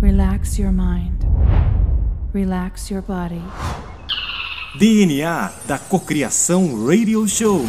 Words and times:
Relax 0.00 0.58
your 0.58 0.72
mind. 0.72 1.26
Relax 2.32 2.90
your 2.90 3.02
body. 3.02 3.42
DNA 4.78 5.52
da 5.66 5.78
Cocriação 5.78 6.86
Radio 6.86 7.28
Show 7.28 7.60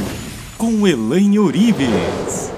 com 0.58 0.88
Elaine 0.88 1.40
Orives. 1.40 2.54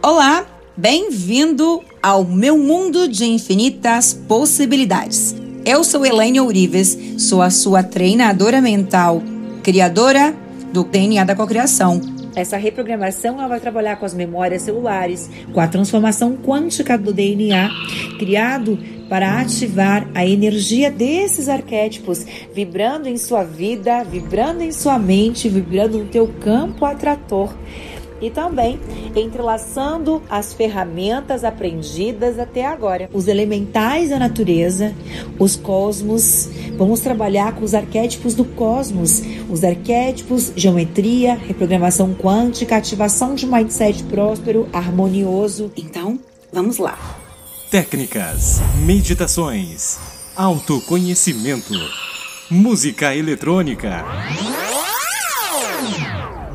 Olá, 0.00 0.46
bem-vindo 0.76 1.82
ao 2.00 2.24
meu 2.24 2.56
mundo 2.56 3.08
de 3.08 3.24
infinitas 3.24 4.14
possibilidades. 4.14 5.34
Eu 5.64 5.82
sou 5.82 6.06
Elaine 6.06 6.38
Ourives, 6.38 6.96
sou 7.18 7.42
a 7.42 7.50
sua 7.50 7.82
treinadora 7.82 8.60
mental, 8.60 9.20
criadora 9.64 10.45
do 10.76 10.84
DNA 10.84 11.24
da 11.24 11.34
Cocriação. 11.34 12.02
Essa 12.34 12.58
reprogramação 12.58 13.38
ela 13.38 13.48
vai 13.48 13.58
trabalhar 13.58 13.96
com 13.96 14.04
as 14.04 14.12
memórias 14.12 14.60
celulares, 14.60 15.30
com 15.54 15.58
a 15.58 15.66
transformação 15.66 16.36
quântica 16.36 16.98
do 16.98 17.14
DNA, 17.14 17.70
criado 18.18 18.78
para 19.08 19.40
ativar 19.40 20.06
a 20.14 20.26
energia 20.26 20.90
desses 20.90 21.48
arquétipos, 21.48 22.26
vibrando 22.52 23.08
em 23.08 23.16
sua 23.16 23.42
vida, 23.42 24.04
vibrando 24.04 24.62
em 24.62 24.70
sua 24.70 24.98
mente, 24.98 25.48
vibrando 25.48 25.96
no 25.96 26.04
teu 26.08 26.28
campo 26.40 26.84
atrator 26.84 27.54
e 28.20 28.30
também 28.30 28.78
entrelaçando 29.14 30.22
as 30.28 30.52
ferramentas 30.52 31.44
aprendidas 31.44 32.38
até 32.38 32.66
agora. 32.66 33.08
Os 33.12 33.28
elementais 33.28 34.10
da 34.10 34.18
natureza, 34.18 34.94
os 35.38 35.56
cosmos, 35.56 36.48
vamos 36.76 37.00
trabalhar 37.00 37.54
com 37.54 37.64
os 37.64 37.74
arquétipos 37.74 38.34
do 38.34 38.44
cosmos, 38.44 39.22
os 39.48 39.64
arquétipos, 39.64 40.52
geometria, 40.56 41.34
reprogramação 41.34 42.14
quântica, 42.14 42.76
ativação 42.76 43.34
de 43.34 43.46
mindset 43.46 44.02
próspero, 44.04 44.68
harmonioso. 44.72 45.70
Então, 45.76 46.18
vamos 46.52 46.78
lá. 46.78 46.98
Técnicas, 47.70 48.60
meditações, 48.84 49.98
autoconhecimento, 50.36 51.74
música 52.48 53.14
eletrônica. 53.14 54.04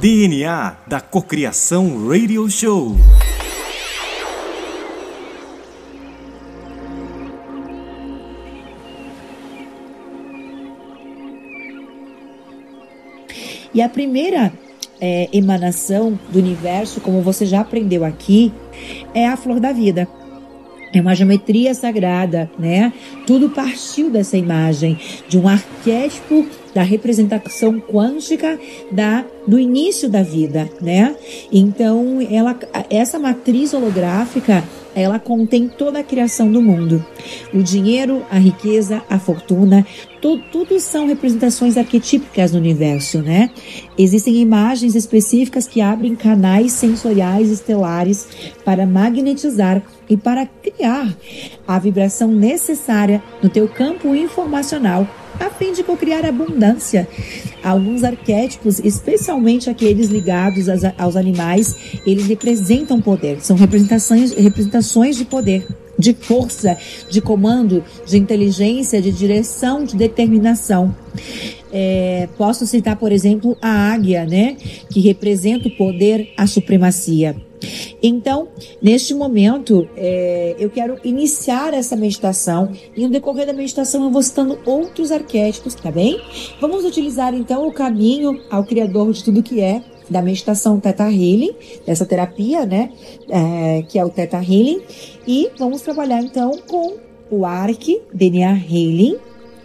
DNA 0.02 0.78
da 0.88 1.00
Cocriação 1.00 2.08
Radio 2.08 2.50
Show. 2.50 2.96
E 13.72 13.80
a 13.80 13.88
primeira 13.88 14.52
é, 15.00 15.30
emanação 15.32 16.20
do 16.30 16.40
universo, 16.40 17.00
como 17.00 17.22
você 17.22 17.46
já 17.46 17.60
aprendeu 17.62 18.04
aqui, 18.04 18.52
é 19.14 19.28
a 19.28 19.38
flor 19.38 19.60
da 19.60 19.72
vida. 19.72 20.08
É 20.94 21.00
uma 21.00 21.16
geometria 21.16 21.74
sagrada, 21.74 22.50
né? 22.60 22.92
Tudo 23.26 23.50
partiu 23.50 24.10
dessa 24.10 24.38
imagem 24.38 24.98
de 25.28 25.38
um 25.38 25.48
arquétipo 25.48 26.46
da 26.74 26.84
representação 26.84 27.80
quântica 27.80 28.60
da 28.92 29.26
do 29.48 29.58
início 29.58 30.08
da 30.10 30.22
vida, 30.22 30.70
né? 30.82 31.16
Então, 31.52 32.20
ela 32.30 32.58
essa 32.90 33.18
matriz 33.18 33.74
holográfica 33.74 34.64
ela 34.94 35.20
contém 35.20 35.68
toda 35.68 36.00
a 36.00 36.04
criação 36.04 36.52
do 36.52 36.62
mundo. 36.62 37.06
O 37.54 37.64
dinheiro, 37.64 38.26
a 38.30 38.38
riqueza, 38.38 39.02
a 39.10 39.18
fortuna, 39.18 39.86
tudo, 40.22 40.44
tudo 40.52 40.80
são 40.80 41.08
representações 41.08 41.78
arquetípicas 41.78 42.52
no 42.52 42.60
universo, 42.60 43.22
né? 43.22 43.50
Existem 43.98 44.36
imagens 44.36 44.96
específicas 44.96 45.68
que 45.68 45.82
abrem 45.82 46.16
canais 46.16 46.74
sensoriais 46.74 47.50
estelares 47.50 48.28
para 48.64 48.86
magnetizar 48.86 49.82
e 50.08 50.16
para 50.16 50.46
criar 50.46 51.18
a 51.68 51.80
vibração 51.80 52.28
necessária 52.28 53.22
no 53.42 53.50
teu 53.50 53.68
campo 53.68 54.16
informacional 54.16 55.08
a 55.40 55.50
fim 55.50 55.74
de 55.74 55.84
cocriar 55.84 56.26
abundância. 56.26 57.08
Alguns 57.64 58.04
arquétipos, 58.04 58.80
especialmente 58.80 59.70
aqueles 59.70 60.10
ligados 60.10 60.68
aos 60.98 61.16
animais, 61.16 61.76
eles 62.06 62.28
representam 62.28 63.02
poder, 63.02 63.42
são 63.42 63.56
representações, 63.56 64.34
representações 64.34 65.16
de 65.16 65.26
poder 65.26 65.66
de 66.02 66.14
força, 66.14 66.76
de 67.10 67.22
comando, 67.22 67.84
de 68.06 68.18
inteligência, 68.18 69.02
de 69.02 69.12
direção, 69.12 69.86
de 69.86 69.96
determinação. 69.96 70.94
É, 71.72 72.28
posso 72.38 72.66
citar, 72.66 72.98
por 72.98 73.12
exemplo, 73.12 73.56
a 73.62 73.94
águia, 73.94 74.26
né, 74.26 74.58
que 74.90 75.00
representa 75.00 75.70
o 75.70 75.78
poder, 75.78 76.34
a 76.36 76.46
supremacia. 76.48 77.36
Então, 78.02 78.48
neste 78.82 79.14
momento, 79.14 79.88
é, 79.96 80.56
eu 80.58 80.70
quero 80.70 80.98
iniciar 81.04 81.74
essa 81.74 81.96
meditação 81.96 82.72
e 82.98 83.04
no 83.04 83.10
decorrer 83.10 83.46
da 83.46 83.54
meditação 83.54 84.04
eu 84.04 84.10
vou 84.10 84.24
citando 84.24 84.58
outros 84.66 85.12
arquétipos, 85.12 85.76
tá 85.76 85.92
bem? 85.92 86.20
Vamos 86.60 86.84
utilizar 86.84 87.36
então 87.36 87.68
o 87.68 87.72
caminho 87.72 88.42
ao 88.50 88.64
Criador 88.64 89.14
de 89.14 89.24
tudo 89.24 89.44
que 89.44 89.62
é, 89.62 89.84
da 90.12 90.22
meditação 90.22 90.80
Theta 90.80 91.06
Healing, 91.06 91.56
dessa 91.86 92.06
terapia, 92.06 92.66
né, 92.66 92.92
é, 93.30 93.84
que 93.88 93.98
é 93.98 94.06
o 94.06 94.10
Theta 94.10 94.38
Healing, 94.38 94.82
e 95.26 95.50
vamos 95.58 95.82
trabalhar 95.82 96.22
então 96.22 96.52
com 96.68 96.98
o 97.32 97.46
ARC 97.46 98.02
DNA 98.14 98.52
Healing, 98.52 99.18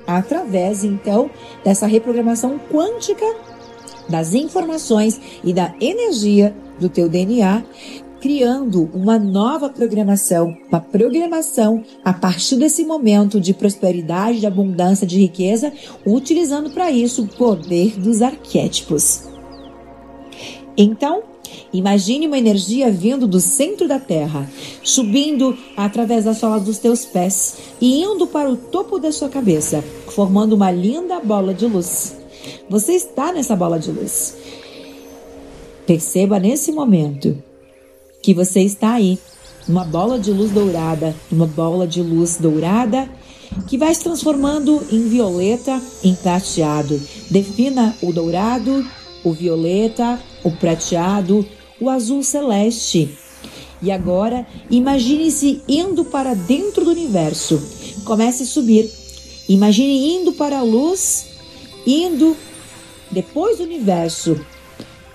através 0.06 0.84
então 0.84 1.28
dessa 1.64 1.86
reprogramação 1.86 2.60
quântica 2.72 3.26
das 4.08 4.34
informações 4.34 5.20
e 5.42 5.52
da 5.52 5.74
energia 5.80 6.54
do 6.78 6.88
teu 6.88 7.08
DNA, 7.08 7.64
criando 8.20 8.88
uma 8.94 9.18
nova 9.18 9.68
programação, 9.68 10.56
uma 10.68 10.80
programação 10.80 11.82
a 12.04 12.12
partir 12.12 12.56
desse 12.56 12.84
momento 12.84 13.40
de 13.40 13.52
prosperidade, 13.52 14.40
de 14.40 14.46
abundância, 14.46 15.06
de 15.06 15.18
riqueza, 15.18 15.72
utilizando 16.04 16.70
para 16.70 16.90
isso 16.90 17.24
o 17.24 17.28
poder 17.28 17.98
dos 17.98 18.22
arquétipos. 18.22 19.35
Então, 20.76 21.22
imagine 21.72 22.26
uma 22.26 22.38
energia 22.38 22.90
vindo 22.90 23.26
do 23.26 23.40
centro 23.40 23.88
da 23.88 23.98
Terra, 23.98 24.50
subindo 24.82 25.56
através 25.76 26.24
da 26.24 26.34
sola 26.34 26.60
dos 26.60 26.78
teus 26.78 27.04
pés 27.04 27.56
e 27.80 28.02
indo 28.02 28.26
para 28.26 28.50
o 28.50 28.56
topo 28.56 28.98
da 28.98 29.10
sua 29.10 29.28
cabeça, 29.28 29.82
formando 30.14 30.54
uma 30.54 30.70
linda 30.70 31.20
bola 31.20 31.54
de 31.54 31.66
luz. 31.66 32.16
Você 32.68 32.92
está 32.92 33.32
nessa 33.32 33.56
bola 33.56 33.78
de 33.78 33.90
luz. 33.90 34.36
Perceba 35.86 36.38
nesse 36.38 36.72
momento 36.72 37.42
que 38.22 38.34
você 38.34 38.60
está 38.60 38.94
aí, 38.94 39.18
uma 39.68 39.84
bola 39.84 40.18
de 40.18 40.32
luz 40.32 40.50
dourada, 40.50 41.14
uma 41.30 41.46
bola 41.46 41.86
de 41.86 42.02
luz 42.02 42.36
dourada 42.36 43.08
que 43.68 43.78
vai 43.78 43.94
se 43.94 44.02
transformando 44.02 44.82
em 44.90 45.08
violeta, 45.08 45.80
em 46.02 46.14
prateado. 46.14 47.00
Defina 47.30 47.96
o 48.02 48.12
dourado, 48.12 48.84
o 49.24 49.32
violeta, 49.32 50.20
o 50.46 50.50
prateado, 50.52 51.46
o 51.80 51.90
azul 51.90 52.22
celeste. 52.22 53.10
E 53.82 53.90
agora, 53.90 54.46
imagine-se 54.70 55.62
indo 55.68 56.04
para 56.04 56.34
dentro 56.34 56.84
do 56.84 56.90
universo. 56.90 57.60
Comece 58.04 58.44
a 58.44 58.46
subir. 58.46 58.90
Imagine 59.48 60.16
indo 60.16 60.32
para 60.32 60.58
a 60.58 60.62
luz, 60.62 61.26
indo 61.86 62.36
depois 63.10 63.58
do 63.58 63.64
universo, 63.64 64.40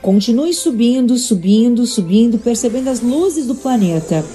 Continue 0.02 0.52
subindo, 0.52 1.16
subindo, 1.16 1.86
subindo, 1.86 2.40
percebendo 2.40 2.90
as 2.90 3.02
luzes 3.02 3.46
do 3.46 3.53
planeta. 3.53 4.25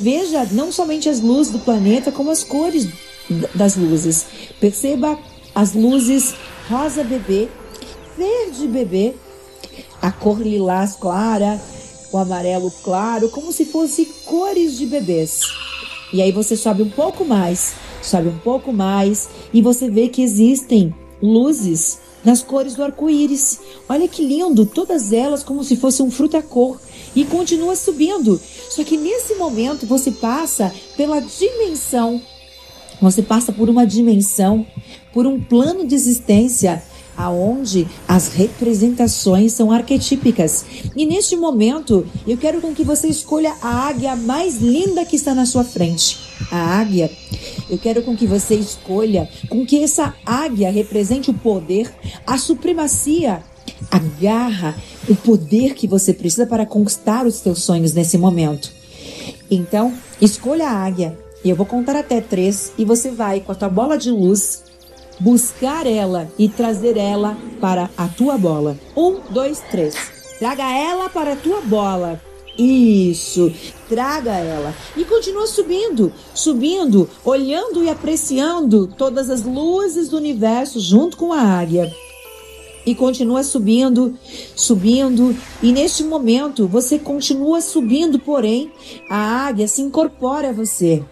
Veja 0.00 0.46
não 0.52 0.70
somente 0.70 1.08
as 1.08 1.20
luzes 1.20 1.52
do 1.52 1.58
planeta, 1.58 2.12
como 2.12 2.30
as 2.30 2.44
cores 2.44 2.86
das 3.52 3.74
luzes. 3.74 4.26
Perceba 4.60 5.18
as 5.52 5.74
luzes 5.74 6.34
rosa 6.68 7.02
bebê, 7.02 7.48
verde 8.16 8.68
bebê, 8.68 9.14
a 10.02 10.10
cor 10.10 10.42
lilás 10.42 10.96
clara, 10.96 11.62
o 12.10 12.18
amarelo 12.18 12.72
claro, 12.82 13.30
como 13.30 13.52
se 13.52 13.64
fossem 13.64 14.04
cores 14.26 14.76
de 14.76 14.84
bebês. 14.84 15.40
E 16.12 16.20
aí 16.20 16.32
você 16.32 16.56
sobe 16.56 16.82
um 16.82 16.90
pouco 16.90 17.24
mais, 17.24 17.74
sobe 18.02 18.28
um 18.28 18.38
pouco 18.38 18.72
mais 18.72 19.28
e 19.54 19.62
você 19.62 19.88
vê 19.88 20.08
que 20.08 20.20
existem 20.20 20.92
luzes 21.22 22.00
nas 22.24 22.42
cores 22.42 22.74
do 22.74 22.82
arco-íris. 22.82 23.60
Olha 23.88 24.08
que 24.08 24.24
lindo, 24.24 24.66
todas 24.66 25.12
elas 25.12 25.42
como 25.42 25.62
se 25.62 25.76
fosse 25.76 26.02
um 26.02 26.10
fruta-cor 26.10 26.80
e 27.14 27.24
continua 27.24 27.76
subindo. 27.76 28.40
Só 28.68 28.82
que 28.84 28.96
nesse 28.96 29.36
momento 29.36 29.86
você 29.86 30.10
passa 30.10 30.74
pela 30.96 31.20
dimensão, 31.20 32.20
você 33.00 33.22
passa 33.22 33.52
por 33.52 33.70
uma 33.70 33.86
dimensão, 33.86 34.66
por 35.12 35.26
um 35.26 35.40
plano 35.40 35.86
de 35.86 35.94
existência 35.94 36.82
aonde 37.16 37.86
as 38.06 38.28
representações 38.28 39.52
são 39.52 39.70
arquetípicas. 39.70 40.64
E 40.96 41.06
neste 41.06 41.36
momento, 41.36 42.06
eu 42.26 42.36
quero 42.36 42.60
com 42.60 42.74
que 42.74 42.84
você 42.84 43.08
escolha 43.08 43.54
a 43.62 43.88
águia 43.88 44.16
mais 44.16 44.58
linda 44.58 45.04
que 45.04 45.16
está 45.16 45.34
na 45.34 45.46
sua 45.46 45.64
frente. 45.64 46.18
A 46.50 46.78
águia, 46.78 47.10
eu 47.70 47.78
quero 47.78 48.02
com 48.02 48.16
que 48.16 48.26
você 48.26 48.54
escolha 48.54 49.28
com 49.48 49.64
que 49.64 49.82
essa 49.82 50.14
águia 50.26 50.70
represente 50.70 51.30
o 51.30 51.34
poder, 51.34 51.92
a 52.26 52.36
supremacia, 52.36 53.42
Agarra 53.90 54.74
o 55.08 55.14
poder 55.14 55.74
que 55.74 55.86
você 55.86 56.14
precisa 56.14 56.46
para 56.46 56.64
conquistar 56.66 57.26
os 57.26 57.36
seus 57.36 57.62
sonhos 57.62 57.92
nesse 57.92 58.16
momento. 58.16 58.72
Então, 59.50 59.92
escolha 60.20 60.68
a 60.68 60.84
águia 60.84 61.18
e 61.44 61.50
eu 61.50 61.56
vou 61.56 61.66
contar 61.66 61.96
até 61.96 62.20
três 62.20 62.72
e 62.78 62.84
você 62.84 63.10
vai 63.10 63.40
com 63.40 63.52
a 63.52 63.54
tua 63.54 63.68
bola 63.68 63.98
de 63.98 64.10
luz 64.10 64.62
buscar 65.22 65.86
ela 65.86 66.28
e 66.36 66.48
trazer 66.48 66.96
ela 66.96 67.38
para 67.60 67.88
a 67.96 68.08
tua 68.08 68.36
bola. 68.36 68.76
Um, 68.96 69.20
dois, 69.30 69.60
três. 69.70 69.94
Traga 70.38 70.64
ela 70.64 71.08
para 71.08 71.34
a 71.34 71.36
tua 71.36 71.60
bola. 71.60 72.20
Isso, 72.58 73.50
traga 73.88 74.32
ela 74.32 74.74
e 74.94 75.04
continua 75.06 75.46
subindo, 75.46 76.12
subindo, 76.34 77.08
olhando 77.24 77.82
e 77.82 77.88
apreciando 77.88 78.86
todas 78.86 79.30
as 79.30 79.42
luzes 79.42 80.10
do 80.10 80.18
universo 80.18 80.78
junto 80.78 81.16
com 81.16 81.32
a 81.32 81.40
águia. 81.40 81.90
E 82.84 82.94
continua 82.94 83.42
subindo, 83.42 84.18
subindo, 84.54 85.34
e 85.62 85.72
neste 85.72 86.02
momento 86.02 86.66
você 86.66 86.98
continua 86.98 87.62
subindo, 87.62 88.18
porém 88.18 88.70
a 89.08 89.46
águia 89.46 89.68
se 89.68 89.80
incorpora 89.80 90.50
a 90.50 90.52
você. 90.52 91.02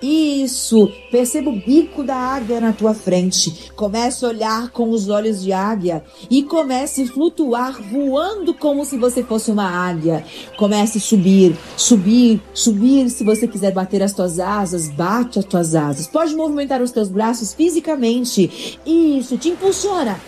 Isso, 0.00 0.90
perceba 1.10 1.50
o 1.50 1.60
bico 1.60 2.02
da 2.02 2.14
águia 2.14 2.60
na 2.60 2.72
tua 2.72 2.94
frente. 2.94 3.70
Comece 3.74 4.24
a 4.24 4.28
olhar 4.28 4.70
com 4.70 4.90
os 4.90 5.08
olhos 5.08 5.42
de 5.42 5.52
águia 5.52 6.04
e 6.30 6.42
comece 6.42 7.02
a 7.02 7.06
flutuar, 7.06 7.80
voando 7.82 8.52
como 8.52 8.84
se 8.84 8.98
você 8.98 9.22
fosse 9.22 9.50
uma 9.50 9.68
águia. 9.68 10.24
Comece 10.56 10.98
a 10.98 11.00
subir, 11.00 11.56
subir, 11.76 12.40
subir. 12.52 13.08
Se 13.10 13.24
você 13.24 13.48
quiser 13.48 13.72
bater 13.72 14.02
as 14.02 14.12
tuas 14.12 14.38
asas, 14.38 14.88
bate 14.88 15.38
as 15.38 15.44
tuas 15.44 15.74
asas. 15.74 16.06
Pode 16.06 16.34
movimentar 16.34 16.82
os 16.82 16.90
teus 16.90 17.08
braços 17.08 17.54
fisicamente. 17.54 18.78
Isso, 18.84 19.38
te 19.38 19.48
impulsiona 19.48 20.20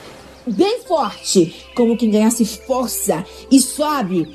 bem 0.46 0.80
forte, 0.86 1.66
como 1.74 1.96
quem 1.96 2.10
ganhasse 2.10 2.44
força 2.44 3.24
e 3.50 3.60
sobe. 3.60 4.28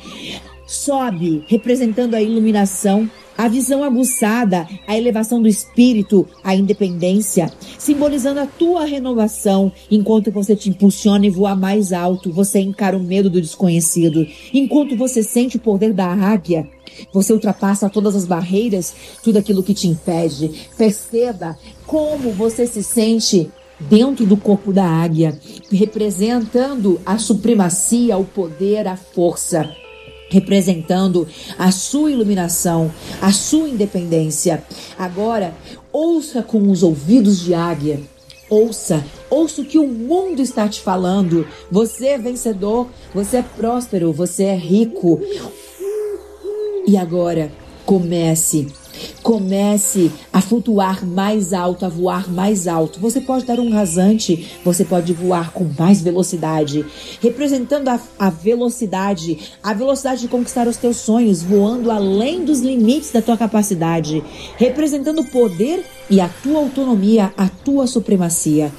Sobe, 0.68 1.44
representando 1.48 2.16
a 2.16 2.22
iluminação 2.22 3.10
a 3.38 3.48
visão 3.48 3.84
aguçada, 3.84 4.68
a 4.88 4.98
elevação 4.98 5.42
do 5.42 5.48
espírito, 5.48 6.28
a 6.44 6.56
independência, 6.56 7.52
simbolizando 7.78 8.40
a 8.40 8.46
tua 8.46 8.86
renovação. 8.86 9.72
Enquanto 9.90 10.32
você 10.32 10.56
te 10.56 10.70
impulsiona 10.70 11.26
e 11.26 11.30
voa 11.30 11.56
mais 11.56 11.92
alto, 11.92 12.32
você 12.32 12.60
encara 12.60 12.96
o 12.96 13.04
medo 13.04 13.30
do 13.30 13.42
desconhecido. 13.42 14.28
Enquanto 14.54 14.96
você 14.96 15.24
sente 15.24 15.58
o 15.58 15.62
poder 15.62 15.94
da 15.94 16.08
águia, 16.08 16.68
você 17.14 17.34
ultrapassa 17.34 17.90
todas 17.90 18.16
as 18.16 18.26
barreiras, 18.26 18.94
tudo 19.24 19.38
aquilo 19.38 19.64
que 19.64 19.74
te 19.74 19.88
impede. 19.88 20.52
Perceba 20.78 21.58
como 21.86 22.32
você 22.32 22.68
se 22.68 22.84
sente 22.84 23.50
dentro 23.80 24.26
do 24.26 24.38
corpo 24.38 24.72
da 24.72 24.86
águia, 24.86 25.40
representando 25.72 27.02
a 27.06 27.18
supremacia, 27.18 28.18
o 28.18 28.26
poder, 28.26 28.88
a 28.88 28.96
força 28.96 29.81
representando 30.32 31.28
a 31.60 31.72
sua 31.72 32.10
iluminação, 32.10 32.90
a 33.22 33.34
sua 33.34 33.68
independência. 33.70 34.64
Agora, 34.98 35.54
ouça 35.92 36.42
com 36.42 36.72
os 36.72 36.82
ouvidos 36.82 37.42
de 37.42 37.54
águia. 37.54 38.00
Ouça, 38.50 39.04
ouça 39.30 39.62
o 39.62 39.66
que 39.66 39.78
o 39.78 39.88
mundo 39.88 40.42
está 40.42 40.68
te 40.68 40.82
falando. 40.82 41.46
Você 41.70 42.08
é 42.08 42.18
vencedor, 42.18 42.88
você 43.14 43.38
é 43.38 43.42
próspero, 43.44 44.12
você 44.12 44.46
é 44.46 44.56
rico. 44.56 45.22
E 46.88 46.98
agora, 46.98 47.52
comece 47.86 48.68
Comece 49.24 50.12
a 50.32 50.42
flutuar 50.42 51.06
mais 51.06 51.54
alto, 51.54 51.86
a 51.86 51.90
voar 51.90 52.30
mais 52.30 52.68
alto. 52.68 53.00
Você 53.00 53.22
pode 53.22 53.46
dar 53.46 53.60
um 53.60 53.72
rasante, 53.72 54.60
você 54.64 54.84
pode 54.84 55.14
voar 55.14 55.52
com 55.52 55.70
mais 55.78 56.02
velocidade, 56.02 56.86
representando 57.22 57.90
a, 57.90 58.00
a 58.18 58.30
velocidade, 58.30 59.38
a 59.62 59.74
velocidade 59.74 60.22
de 60.22 60.28
conquistar 60.28 60.68
os 60.68 60.78
teus 60.78 60.98
sonhos, 60.98 61.42
voando 61.42 61.92
além 61.92 62.44
dos 62.44 62.62
limites 62.62 63.12
da 63.12 63.22
tua 63.22 63.38
capacidade, 63.38 64.24
representando 64.58 65.22
o 65.22 65.30
poder 65.30 65.86
e 66.10 66.20
a 66.20 66.28
tua 66.28 66.60
autonomia, 66.60 67.34
a 67.38 67.48
tua 67.48 67.88
supremacia. 67.88 68.72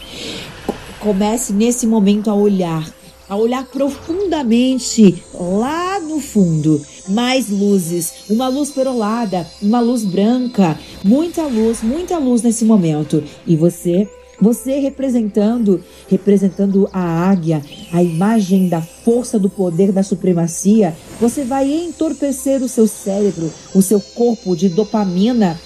Comece 1.01 1.53
nesse 1.53 1.87
momento 1.87 2.31
a 2.31 2.35
olhar 2.35 2.85
a 3.33 3.37
olhar 3.37 3.65
profundamente 3.65 5.25
lá 5.33 5.82
no 6.13 6.21
fundo. 6.21 6.81
Mais 7.09 7.49
luzes, 7.49 8.13
uma 8.29 8.49
luz 8.49 8.71
perolada, 8.71 9.47
uma 9.61 9.81
luz 9.81 10.05
branca, 10.05 10.79
muita 11.03 11.43
luz, 11.45 11.83
muita 11.83 12.19
luz 12.19 12.43
nesse 12.43 12.65
momento. 12.65 13.25
E 13.47 13.57
você 13.57 14.09
você 14.43 14.81
representando, 14.81 15.81
representando 16.09 16.89
a 16.93 17.01
águia, 17.01 17.63
a 17.93 18.03
imagem 18.03 18.69
da 18.69 18.83
força 18.83 19.39
do 19.39 19.49
poder 19.49 19.93
da 19.93 20.03
supremacia, 20.03 20.97
você 21.21 21.45
vai 21.45 21.73
entorpecer 21.73 22.61
o 22.61 22.69
seu 22.69 22.89
cérebro, 22.89 23.53
o 23.73 23.81
seu 23.81 24.01
corpo 24.01 24.57
de 24.57 24.69
dopamina, 24.69 25.57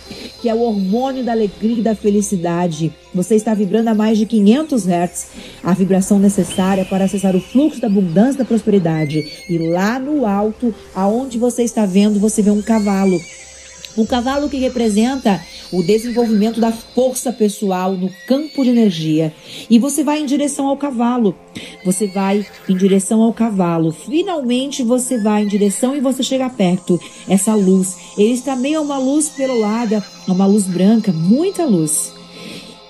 que 0.43 0.51
é 0.51 0.55
o 0.55 0.61
hormônio 0.61 1.25
da 1.25 1.33
alegria 1.33 1.79
e 1.79 1.83
da 1.83 1.95
felicidade. 1.95 2.93
Você 3.15 3.37
está 3.37 3.55
vibrando 3.55 3.89
a 3.89 3.95
mais 3.95 4.19
de 4.19 4.27
500 4.27 4.87
Hz, 4.87 5.27
a 5.65 5.73
vibração 5.73 6.19
necessária 6.19 6.85
para 6.85 7.07
acessar 7.07 7.35
o 7.35 7.41
fluxo 7.41 7.81
da 7.81 7.87
abundância 7.87 8.41
da 8.41 8.45
prosperidade. 8.45 9.27
E 9.49 9.57
lá 9.57 9.99
no 9.99 10.27
alto, 10.27 10.75
aonde 10.95 11.39
você 11.39 11.63
está 11.63 11.87
vendo, 11.87 12.21
você 12.21 12.43
vê 12.43 12.51
um 12.51 12.61
cavalo. 12.61 13.19
Um 13.97 14.05
cavalo 14.05 14.49
que 14.49 14.59
representa 14.59 15.41
o 15.73 15.83
desenvolvimento 15.83 16.61
da 16.61 16.71
força 16.71 17.33
pessoal 17.33 17.93
no 17.93 18.11
campo 18.27 18.63
de 18.63 18.71
energia. 18.71 19.33
E 19.71 19.79
você 19.79 20.05
vai 20.05 20.21
em 20.21 20.27
direção 20.27 20.67
ao 20.67 20.77
cavalo. 20.77 21.35
Você 21.85 22.07
vai 22.07 22.47
em 22.69 22.77
direção 22.77 23.23
ao 23.23 23.33
cavalo. 23.33 23.93
Finalmente 23.93 24.83
você 24.83 25.19
vai 25.19 25.43
em 25.43 25.49
direção 25.49 25.97
e 25.97 26.01
você 26.01 26.23
chega 26.23 26.51
perto. 26.51 27.01
Essa 27.29 27.55
luz, 27.55 27.97
ele 28.19 28.33
está 28.33 28.55
meio 28.55 28.79
a 28.79 28.83
uma 28.83 28.99
luz 28.99 29.29
perolada, 29.31 30.05
uma 30.29 30.47
luz 30.47 30.65
branca, 30.65 31.13
muita 31.13 31.65
luz. 31.65 32.13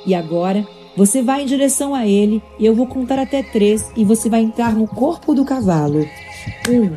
E 0.05 0.15
agora 0.15 0.67
você 0.97 1.23
vai 1.23 1.43
em 1.43 1.47
direção 1.47 1.95
a 1.95 2.07
ele 2.07 2.43
e 2.59 2.65
eu 2.65 2.75
vou 2.75 2.87
contar 2.87 3.19
até 3.19 3.43
três 3.43 3.91
e 3.97 4.05
você 4.05 4.31
vai 4.31 4.41
entrar 4.41 4.75
no 4.75 4.89
corpo 4.89 5.35
do 5.35 5.45
cavalo. 5.45 6.09
Um, 6.69 6.97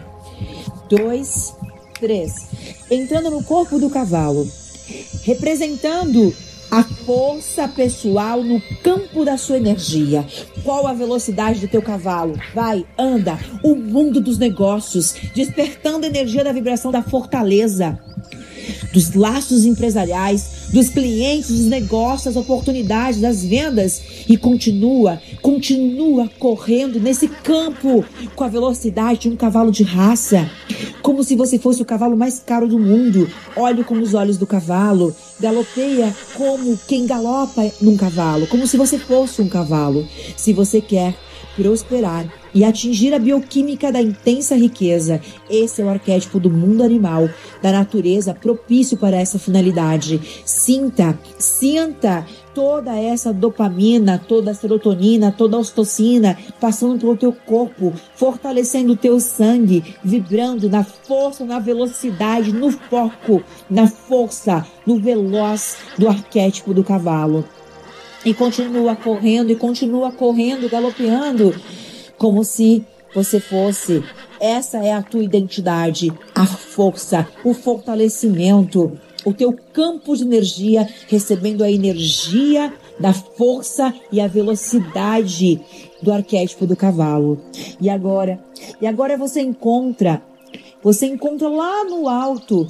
dois, 0.90 1.56
três. 2.00 2.34
Entrando 2.90 3.30
no 3.30 3.44
corpo 3.44 3.80
do 3.80 3.90
cavalo 3.90 4.48
representando 5.24 6.34
a 6.72 6.84
força 6.84 7.68
pessoal 7.68 8.44
no 8.44 8.62
campo 8.84 9.26
da 9.26 9.38
sua 9.38 9.58
energia. 9.58 10.26
Qual 10.64 10.86
a 10.86 10.94
velocidade 10.94 11.60
do 11.60 11.68
teu 11.68 11.82
cavalo? 11.82 12.40
Vai, 12.54 12.86
anda, 12.98 13.40
o 13.64 13.76
mundo 13.76 14.22
dos 14.22 14.38
negócios, 14.38 15.16
despertando 15.34 16.06
a 16.06 16.10
energia 16.10 16.44
da 16.44 16.52
vibração 16.52 16.92
da 16.92 17.02
fortaleza 17.02 18.00
dos 18.92 19.14
laços 19.14 19.66
empresariais, 19.66 20.70
dos 20.72 20.90
clientes, 20.90 21.50
dos 21.50 21.66
negócios, 21.66 22.34
das 22.34 22.36
oportunidades, 22.36 23.22
das 23.22 23.44
vendas 23.44 24.02
e 24.28 24.38
continua, 24.38 25.22
continua 25.42 26.30
correndo 26.40 27.00
nesse 27.00 27.28
campo 27.28 28.04
com 28.36 28.44
a 28.44 28.48
velocidade 28.48 29.22
de 29.22 29.30
um 29.30 29.36
cavalo 29.36 29.72
de 29.72 29.84
raça, 29.84 30.50
como 31.02 31.24
se 31.24 31.36
você 31.36 31.58
fosse 31.58 31.82
o 31.82 31.86
cavalo 31.86 32.16
mais 32.16 32.40
caro 32.40 32.68
do 32.68 32.80
mundo. 32.80 33.30
Olhe 33.56 33.84
com 33.84 33.96
os 34.00 34.14
olhos 34.14 34.38
do 34.38 34.48
cavalo, 34.48 35.16
galopeia 35.40 36.16
como 36.36 36.78
quem 36.88 37.06
galopa 37.06 37.70
num 37.82 37.98
cavalo, 37.98 38.48
como 38.48 38.68
se 38.68 38.78
você 38.78 38.98
fosse 38.98 39.42
um 39.42 39.50
cavalo. 39.50 40.08
Se 40.38 40.54
você 40.54 40.82
quer 40.82 41.16
prosperar 41.60 42.26
e 42.56 42.64
atingir 42.64 43.14
a 43.14 43.20
bioquímica 43.20 43.92
da 43.92 44.02
intensa 44.02 44.56
riqueza. 44.56 45.20
Esse 45.50 45.82
é 45.82 45.86
o 45.86 45.90
arquétipo 45.90 46.40
do 46.40 46.50
mundo 46.50 46.84
animal, 46.84 47.30
da 47.62 47.72
natureza 47.74 48.34
propício 48.34 48.98
para 48.98 49.18
essa 49.18 49.38
finalidade. 49.38 50.22
Sinta, 50.46 51.20
sinta 51.38 52.26
toda 52.56 52.98
essa 52.98 53.34
dopamina, 53.34 54.18
toda 54.18 54.52
a 54.52 54.54
serotonina, 54.54 55.34
toda 55.34 55.58
a 55.58 55.60
ostocina 55.60 56.38
passando 56.62 56.98
pelo 56.98 57.18
teu 57.18 57.34
corpo, 57.34 57.94
fortalecendo 58.16 58.94
o 58.94 58.98
teu 58.98 59.20
sangue, 59.20 59.84
vibrando 60.02 60.70
na 60.70 60.84
força, 60.84 61.44
na 61.44 61.60
velocidade, 61.60 62.54
no 62.54 62.72
foco, 62.72 63.44
na 63.70 63.88
força, 63.88 64.66
no 64.86 64.98
veloz 64.98 65.78
do 65.98 66.08
arquétipo 66.08 66.74
do 66.74 66.84
cavalo 66.84 67.44
e 68.26 68.34
continua 68.34 68.96
correndo 68.96 69.52
e 69.52 69.56
continua 69.56 70.12
correndo, 70.12 70.70
galopeando, 70.70 71.56
como 72.18 72.44
se 72.44 72.86
você 73.14 73.40
fosse. 73.40 74.04
Essa 74.40 74.78
é 74.80 74.94
a 74.94 75.02
tua 75.02 75.24
identidade, 75.24 76.12
a 76.34 76.46
força, 76.46 77.28
o 77.44 77.54
fortalecimento, 77.54 78.98
o 79.26 79.34
teu 79.34 79.54
campo 79.74 80.16
de 80.16 80.24
energia, 80.24 80.88
recebendo 81.08 81.64
a 81.64 81.72
energia 81.72 82.74
da 83.00 83.14
força 83.14 83.94
e 84.12 84.20
a 84.20 84.28
velocidade 84.28 85.62
do 86.02 86.12
arquétipo 86.12 86.66
do 86.66 86.76
cavalo. 86.76 87.42
E 87.80 87.90
agora, 87.90 88.40
e 88.82 88.88
agora 88.88 89.18
você 89.18 89.42
encontra, 89.42 90.22
você 90.82 91.06
encontra 91.06 91.50
lá 91.50 91.84
no 91.84 92.08
alto, 92.08 92.68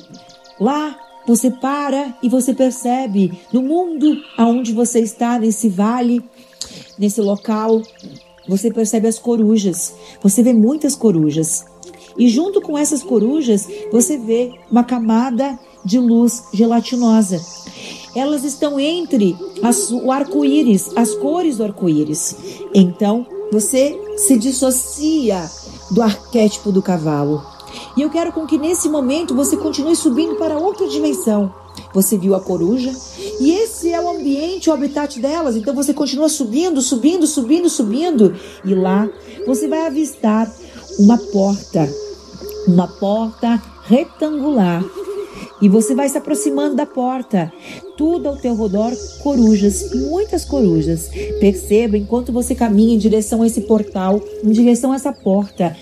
lá 0.60 0.98
você 1.30 1.52
para 1.52 2.18
e 2.24 2.28
você 2.28 2.56
percebe 2.56 3.40
no 3.54 3.62
mundo 3.62 4.18
aonde 4.36 4.74
você 4.74 5.00
está, 5.00 5.38
nesse 5.38 5.70
vale, 5.70 6.24
nesse 6.98 7.22
local, 7.22 7.84
você 8.48 8.72
percebe 8.72 9.08
as 9.08 9.20
corujas. 9.20 9.94
Você 10.24 10.42
vê 10.42 10.54
muitas 10.54 10.96
corujas. 10.96 11.66
E 12.18 12.28
junto 12.28 12.60
com 12.60 12.76
essas 12.76 13.04
corujas, 13.04 13.68
você 13.92 14.18
vê 14.18 14.52
uma 14.72 14.84
camada 14.84 15.60
de 15.86 16.00
luz 16.00 16.46
gelatinosa. 16.52 17.40
Elas 18.16 18.44
estão 18.44 18.80
entre 18.80 19.38
as, 19.62 19.92
o 19.92 20.12
arco-íris, 20.12 20.90
as 20.96 21.14
cores 21.14 21.58
do 21.58 21.64
arco-íris. 21.64 22.36
Então, 22.74 23.24
você 23.52 23.96
se 24.18 24.36
dissocia 24.36 25.48
do 25.92 26.02
arquétipo 26.02 26.72
do 26.72 26.82
cavalo. 26.82 27.59
E 28.00 28.02
eu 28.02 28.10
quero 28.10 28.32
com 28.32 28.48
que 28.48 28.58
nesse 28.58 28.88
momento 28.88 29.36
você 29.36 29.58
continue 29.58 29.94
subindo 29.94 30.36
para 30.36 30.58
outra 30.58 30.88
dimensão. 30.88 31.54
Você 31.94 32.18
viu 32.18 32.34
a 32.34 32.40
coruja 32.40 32.94
e 33.42 33.52
esse 33.52 33.92
é 33.92 34.00
o 34.00 34.10
ambiente, 34.10 34.70
o 34.70 34.74
habitat 34.74 35.20
delas. 35.20 35.58
Então 35.58 35.76
você 35.76 35.94
continua 35.94 36.30
subindo, 36.30 36.82
subindo, 36.82 37.28
subindo, 37.28 37.70
subindo 37.70 38.34
e 38.64 38.74
lá 38.74 39.06
você 39.46 39.68
vai 39.68 39.86
avistar 39.86 40.50
uma 40.98 41.18
porta, 41.18 41.94
uma 42.66 42.88
porta 42.88 43.62
retangular 43.84 44.82
e 45.62 45.68
você 45.68 45.94
vai 45.94 46.08
se 46.10 46.18
aproximando 46.18 46.76
da 46.76 46.86
porta. 46.86 47.52
Tudo 47.98 48.30
ao 48.30 48.38
teu 48.38 48.56
redor, 48.56 48.94
corujas, 49.22 49.94
muitas 49.94 50.46
corujas. 50.46 51.10
Perceba 51.40 51.98
enquanto 51.98 52.32
você 52.32 52.56
caminha 52.56 52.96
em 52.96 52.98
direção 52.98 53.42
a 53.42 53.48
esse 53.48 53.62
portal, 53.62 54.22
em 54.44 54.52
direção 54.52 54.92
a 54.92 54.96
essa 54.96 55.12
porta, 55.12 55.76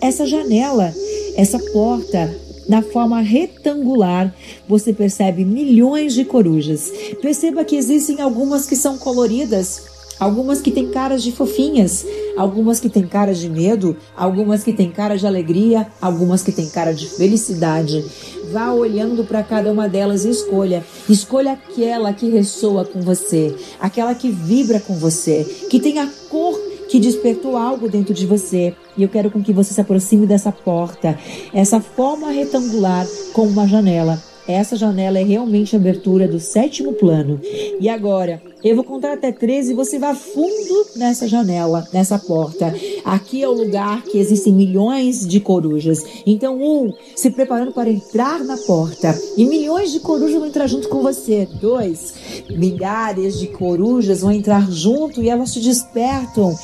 essa 0.00 0.26
janela, 0.26 0.92
essa 1.36 1.58
porta, 1.72 2.34
na 2.68 2.82
forma 2.82 3.20
retangular, 3.20 4.34
você 4.68 4.92
percebe 4.92 5.44
milhões 5.44 6.14
de 6.14 6.24
corujas. 6.24 6.92
Perceba 7.20 7.64
que 7.64 7.76
existem 7.76 8.20
algumas 8.20 8.66
que 8.66 8.76
são 8.76 8.96
coloridas, 8.98 9.82
algumas 10.18 10.60
que 10.60 10.70
têm 10.70 10.88
caras 10.88 11.22
de 11.22 11.32
fofinhas, 11.32 12.06
algumas 12.36 12.78
que 12.78 12.88
têm 12.88 13.06
cara 13.06 13.34
de 13.34 13.48
medo, 13.48 13.96
algumas 14.16 14.62
que 14.62 14.72
têm 14.72 14.90
cara 14.90 15.16
de 15.16 15.26
alegria, 15.26 15.86
algumas 16.00 16.42
que 16.42 16.52
têm 16.52 16.68
cara 16.68 16.92
de 16.94 17.08
felicidade. 17.08 18.04
Vá 18.52 18.70
olhando 18.70 19.24
para 19.24 19.42
cada 19.42 19.72
uma 19.72 19.88
delas 19.88 20.26
e 20.26 20.28
escolha. 20.30 20.84
Escolha 21.08 21.52
aquela 21.52 22.12
que 22.12 22.28
ressoa 22.28 22.84
com 22.84 23.00
você, 23.00 23.56
aquela 23.80 24.14
que 24.14 24.30
vibra 24.30 24.78
com 24.78 24.94
você, 24.94 25.44
que 25.70 25.80
tem 25.80 25.98
a 25.98 26.06
cor 26.28 26.60
que 26.90 27.00
despertou 27.00 27.56
algo 27.56 27.88
dentro 27.88 28.12
de 28.12 28.26
você. 28.26 28.74
E 28.94 29.02
eu 29.02 29.08
quero 29.08 29.30
com 29.30 29.42
que 29.42 29.54
você 29.54 29.72
se 29.72 29.80
aproxime 29.80 30.26
dessa 30.26 30.52
porta, 30.52 31.18
essa 31.54 31.80
forma 31.80 32.30
retangular 32.30 33.06
com 33.32 33.46
uma 33.46 33.66
janela. 33.66 34.22
Essa 34.46 34.76
janela 34.76 35.18
é 35.18 35.22
realmente 35.22 35.74
a 35.74 35.78
abertura 35.78 36.28
do 36.28 36.38
sétimo 36.38 36.92
plano. 36.92 37.40
E 37.80 37.88
agora, 37.88 38.42
eu 38.64 38.76
vou 38.76 38.84
contar 38.84 39.14
até 39.14 39.32
13 39.32 39.72
e 39.72 39.74
você 39.74 39.98
vai 39.98 40.14
fundo 40.14 40.86
nessa 40.94 41.26
janela, 41.26 41.86
nessa 41.92 42.18
porta. 42.18 42.74
Aqui 43.04 43.42
é 43.42 43.48
o 43.48 43.52
lugar 43.52 44.02
que 44.02 44.18
existem 44.18 44.52
milhões 44.52 45.26
de 45.26 45.40
corujas. 45.40 45.98
Então, 46.24 46.60
um, 46.62 46.92
se 47.16 47.30
preparando 47.30 47.72
para 47.72 47.90
entrar 47.90 48.44
na 48.44 48.56
porta. 48.56 49.18
E 49.36 49.44
milhões 49.44 49.90
de 49.90 50.00
corujas 50.00 50.38
vão 50.38 50.46
entrar 50.46 50.66
junto 50.66 50.88
com 50.88 51.02
você. 51.02 51.48
Dois, 51.60 52.14
milhares 52.50 53.38
de 53.38 53.48
corujas 53.48 54.20
vão 54.20 54.30
entrar 54.30 54.70
junto 54.70 55.20
e 55.20 55.28
elas 55.28 55.52
te 55.52 55.60
despertam. 55.60 56.56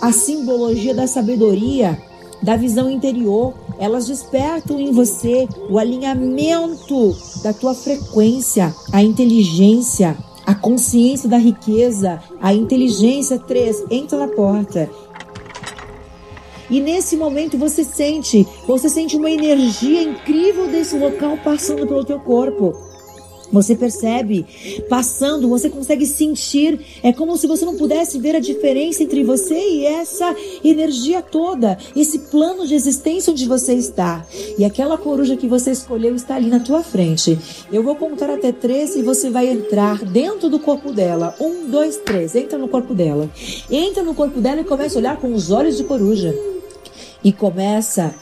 A 0.00 0.12
simbologia 0.12 0.94
da 0.94 1.06
sabedoria 1.06 1.96
da 2.42 2.56
visão 2.56 2.90
interior, 2.90 3.54
elas 3.78 4.06
despertam 4.06 4.80
em 4.80 4.92
você 4.92 5.46
o 5.68 5.78
alinhamento 5.78 7.16
da 7.42 7.52
tua 7.52 7.74
frequência, 7.74 8.74
a 8.92 9.02
inteligência, 9.02 10.16
a 10.50 10.54
consciência 10.56 11.28
da 11.28 11.36
riqueza, 11.36 12.20
a 12.42 12.52
inteligência. 12.52 13.38
Três, 13.38 13.84
entra 13.88 14.18
na 14.18 14.26
porta. 14.26 14.90
E 16.68 16.80
nesse 16.80 17.16
momento 17.16 17.56
você 17.56 17.84
sente, 17.84 18.44
você 18.66 18.88
sente 18.88 19.16
uma 19.16 19.30
energia 19.30 20.02
incrível 20.02 20.66
desse 20.66 20.98
local 20.98 21.38
passando 21.44 21.86
pelo 21.86 22.04
teu 22.04 22.18
corpo. 22.18 22.76
Você 23.52 23.74
percebe 23.74 24.46
passando, 24.88 25.48
você 25.48 25.68
consegue 25.68 26.06
sentir. 26.06 26.80
É 27.02 27.12
como 27.12 27.36
se 27.36 27.46
você 27.46 27.64
não 27.64 27.76
pudesse 27.76 28.18
ver 28.18 28.36
a 28.36 28.40
diferença 28.40 29.02
entre 29.02 29.24
você 29.24 29.54
e 29.54 29.86
essa 29.86 30.34
energia 30.64 31.22
toda, 31.22 31.76
esse 31.96 32.18
plano 32.30 32.66
de 32.66 32.74
existência 32.74 33.32
onde 33.32 33.46
você 33.46 33.74
está. 33.74 34.24
E 34.58 34.64
aquela 34.64 34.96
coruja 34.96 35.36
que 35.36 35.48
você 35.48 35.70
escolheu 35.72 36.14
está 36.14 36.36
ali 36.36 36.48
na 36.48 36.60
tua 36.60 36.82
frente. 36.82 37.38
Eu 37.72 37.82
vou 37.82 37.96
contar 37.96 38.30
até 38.30 38.52
três 38.52 38.94
e 38.96 39.02
você 39.02 39.30
vai 39.30 39.48
entrar 39.48 40.04
dentro 40.04 40.48
do 40.48 40.58
corpo 40.58 40.92
dela. 40.92 41.34
Um, 41.40 41.68
dois, 41.68 41.96
três. 41.96 42.34
Entra 42.34 42.58
no 42.58 42.68
corpo 42.68 42.94
dela. 42.94 43.28
Entra 43.70 44.02
no 44.02 44.14
corpo 44.14 44.40
dela 44.40 44.60
e 44.60 44.64
começa 44.64 44.98
a 44.98 45.00
olhar 45.00 45.16
com 45.16 45.32
os 45.32 45.50
olhos 45.50 45.76
de 45.76 45.84
coruja. 45.84 46.34
E 47.22 47.32
começa 47.32 48.14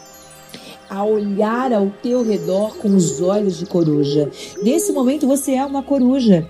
a 0.88 1.04
olhar 1.04 1.72
ao 1.72 1.90
teu 2.02 2.22
redor 2.22 2.76
com 2.76 2.94
os 2.94 3.20
olhos 3.20 3.58
de 3.58 3.66
coruja. 3.66 4.30
Nesse 4.62 4.92
momento 4.92 5.26
você 5.26 5.52
é 5.52 5.64
uma 5.64 5.82
coruja. 5.82 6.48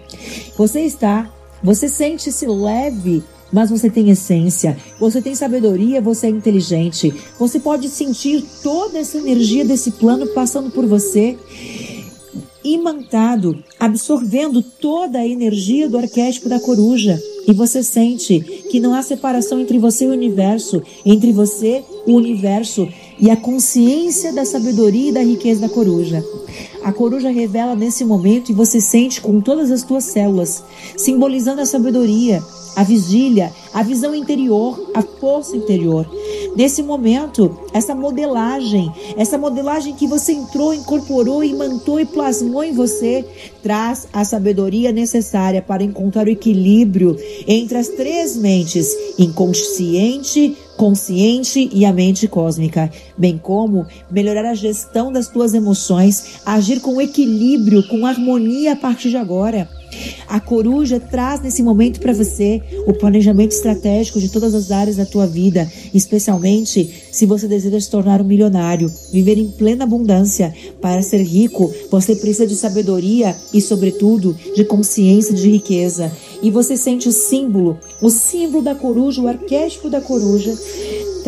Você 0.57 0.83
está, 0.83 1.31
você 1.63 1.89
sente-se 1.89 2.47
leve, 2.47 3.23
mas 3.53 3.71
você 3.71 3.89
tem 3.89 4.11
essência, 4.11 4.77
você 5.01 5.23
tem 5.23 5.35
sabedoria, 5.35 6.01
você 6.01 6.27
é 6.27 6.31
inteligente. 6.31 7.15
Você 7.39 7.59
pode 7.59 7.89
sentir 7.89 8.45
toda 8.63 8.99
essa 8.99 9.19
energia 9.19 9.65
desse 9.65 9.93
plano 9.93 10.27
passando 10.29 10.71
por 10.71 10.87
você 10.87 11.37
imantado, 12.63 13.63
absorvendo 13.79 14.63
toda 14.63 15.19
a 15.19 15.27
energia 15.27 15.89
do 15.89 15.97
arquétipo 15.97 16.49
da 16.49 16.61
coruja. 16.61 17.21
E 17.47 17.53
você 17.53 17.83
sente 17.83 18.41
que 18.71 18.79
não 18.79 18.95
há 18.95 19.03
separação 19.03 19.59
entre 19.59 19.79
você 19.79 20.05
e 20.05 20.09
o 20.09 20.13
universo, 20.13 20.83
entre 21.05 21.33
você, 21.33 21.83
o 22.07 22.13
universo 22.13 22.87
e 23.21 23.31
a 23.31 23.37
consciência 23.37 24.33
da 24.33 24.45
sabedoria 24.45 25.11
e 25.11 25.13
da 25.13 25.21
riqueza 25.21 25.61
da 25.61 25.69
coruja. 25.69 26.25
A 26.83 26.93
coruja 26.93 27.31
revela 27.31 27.75
nesse 27.75 28.05
momento 28.05 28.51
e 28.51 28.55
você 28.55 28.81
sente 28.81 29.21
com 29.21 29.41
todas 29.41 29.71
as 29.71 29.83
tuas 29.83 30.05
células, 30.05 30.63
simbolizando 30.97 31.61
a 31.61 31.67
sabedoria, 31.67 32.43
a 32.77 32.85
vigília, 32.85 33.53
a 33.75 33.83
visão 33.83 34.15
interior, 34.15 34.91
a 34.95 35.03
força 35.03 35.57
interior. 35.57 36.09
Nesse 36.57 36.83
momento, 36.83 37.57
essa 37.73 37.95
modelagem, 37.95 38.91
essa 39.17 39.37
modelagem 39.37 39.95
que 39.95 40.07
você 40.07 40.33
entrou, 40.33 40.73
incorporou, 40.73 41.43
imantou 41.43 42.01
e 42.01 42.07
plasmou 42.07 42.65
em 42.65 42.73
você, 42.73 43.25
traz 43.63 44.09
a 44.13 44.25
sabedoria 44.25 44.93
necessária 44.93 45.61
para 45.61 45.83
encontrar 45.83 46.27
o 46.27 46.31
equilíbrio 46.31 47.17
entre 47.47 47.79
as 47.79 47.89
três 47.89 48.37
mentes: 48.37 48.97
inconsciente, 49.19 50.57
consciente 50.79 51.69
e 51.73 51.85
a 51.85 51.93
mente 51.93 52.29
cósmica, 52.29 52.89
bem 53.17 53.37
como 53.37 53.85
melhorar 54.09 54.47
a 54.47 54.55
gestão 54.55 55.13
das 55.13 55.27
tuas 55.27 55.53
emoções, 55.53 56.41
agir 56.47 56.81
com 56.81 57.03
equilíbrio, 57.03 57.87
com 57.89 58.07
harmonia 58.07 58.75
a 58.75 58.77
partir 58.77 59.11
de 59.11 59.17
agora. 59.17 59.69
A 60.29 60.39
coruja 60.41 61.01
traz 61.01 61.41
nesse 61.41 61.63
momento 61.63 62.01
para 62.01 62.13
você 62.13 62.63
o 62.87 62.93
planejamento 62.93 63.53
estratégico 63.53 64.21
de 64.21 64.29
todas 64.29 64.55
as 64.55 64.71
áreas 64.71 64.97
da 64.97 65.07
tua 65.07 65.27
vida, 65.27 65.71
especialmente 65.95 66.91
se 67.11 67.25
você 67.25 67.49
deseja 67.49 67.81
se 67.81 67.91
tornar 67.91 68.21
um 68.21 68.25
milionário, 68.25 68.93
viver 69.11 69.39
em 69.39 69.51
plena 69.51 69.85
abundância. 69.85 70.55
Para 70.81 71.03
ser 71.03 71.23
rico, 71.23 71.73
você 71.91 72.15
precisa 72.15 72.47
de 72.47 72.55
sabedoria 72.55 73.35
e, 73.53 73.61
sobretudo, 73.61 74.37
de 74.55 74.65
consciência 74.65 75.35
de 75.35 75.51
riqueza. 75.51 76.13
E 76.43 76.51
você 76.51 76.77
sente 76.77 77.09
o 77.09 77.13
símbolo, 77.13 77.79
o 78.01 78.11
símbolo 78.11 78.63
da 78.63 78.75
coruja, 78.75 79.21
o 79.21 79.29
arquétipo 79.29 79.91
da 79.91 80.01
coruja, 80.01 80.55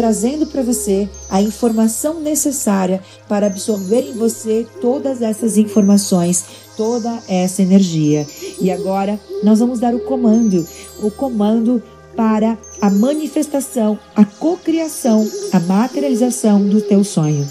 trazendo 0.00 0.46
para 0.46 0.62
você 0.62 1.06
a 1.28 1.42
informação 1.42 2.20
necessária 2.20 3.02
para 3.28 3.48
absorver 3.48 4.00
em 4.00 4.14
você 4.14 4.66
todas 4.80 5.20
essas 5.20 5.58
informações, 5.58 6.42
toda 6.74 7.22
essa 7.28 7.60
energia. 7.60 8.26
E 8.58 8.70
agora 8.70 9.20
nós 9.44 9.58
vamos 9.58 9.78
dar 9.78 9.94
o 9.94 10.00
comando, 10.00 10.66
o 11.02 11.10
comando 11.10 11.82
para 12.16 12.56
a 12.80 12.88
manifestação, 12.88 13.98
a 14.16 14.24
cocriação, 14.24 15.30
a 15.52 15.60
materialização 15.60 16.66
do 16.66 16.80
teu 16.80 17.04
sonho. 17.04 17.46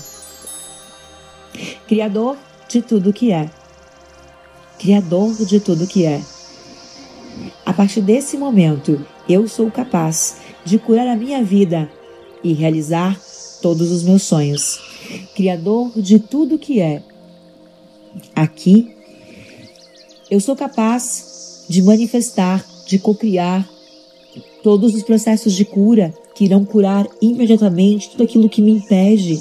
Criador 1.87 2.35
de 2.67 2.81
tudo 2.81 3.13
que 3.13 3.31
é. 3.31 3.47
Criador 4.79 5.35
de 5.45 5.59
tudo 5.59 5.85
que 5.85 6.03
é. 6.03 6.19
A 7.63 7.71
partir 7.73 8.01
desse 8.01 8.37
momento, 8.37 9.05
eu 9.29 9.47
sou 9.47 9.69
capaz 9.69 10.37
de 10.65 10.79
curar 10.79 11.07
a 11.07 11.15
minha 11.15 11.43
vida 11.43 11.87
e 12.43 12.53
realizar 12.53 13.19
todos 13.61 13.91
os 13.91 14.03
meus 14.03 14.23
sonhos. 14.23 14.79
Criador 15.35 15.91
de 15.95 16.19
tudo 16.19 16.59
que 16.59 16.79
é. 16.79 17.01
Aqui, 18.35 18.95
eu 20.29 20.39
sou 20.39 20.55
capaz 20.55 21.65
de 21.69 21.81
manifestar, 21.81 22.65
de 22.87 22.97
cocriar 22.97 23.67
todos 24.63 24.95
os 24.95 25.03
processos 25.03 25.53
de 25.53 25.65
cura 25.65 26.13
que 26.35 26.45
irão 26.45 26.63
curar 26.63 27.07
imediatamente 27.21 28.11
tudo 28.11 28.23
aquilo 28.23 28.49
que 28.49 28.61
me 28.61 28.71
impede. 28.71 29.39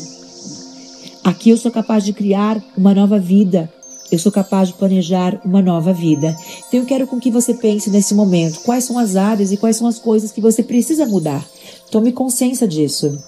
Aqui 1.22 1.50
eu 1.50 1.56
sou 1.56 1.70
capaz 1.70 2.04
de 2.04 2.12
criar 2.12 2.62
uma 2.76 2.94
nova 2.94 3.18
vida. 3.18 3.72
Eu 4.10 4.18
sou 4.18 4.32
capaz 4.32 4.68
de 4.68 4.74
planejar 4.74 5.40
uma 5.44 5.60
nova 5.60 5.92
vida. 5.92 6.36
Então 6.66 6.80
eu 6.80 6.86
quero 6.86 7.06
com 7.06 7.20
que 7.20 7.30
você 7.30 7.54
pense 7.54 7.90
nesse 7.90 8.14
momento 8.14 8.60
quais 8.60 8.84
são 8.84 8.98
as 8.98 9.16
áreas 9.16 9.52
e 9.52 9.56
quais 9.56 9.76
são 9.76 9.86
as 9.86 9.98
coisas 9.98 10.32
que 10.32 10.40
você 10.40 10.62
precisa 10.62 11.06
mudar. 11.06 11.46
Tome 11.90 12.12
consciência 12.12 12.66
disso. 12.66 13.18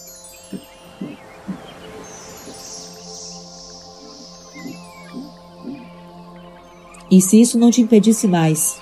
E 7.11 7.21
se 7.21 7.41
isso 7.41 7.59
não 7.59 7.73
te 7.73 7.83
impedisse 7.83 8.29
mais, 8.29 8.79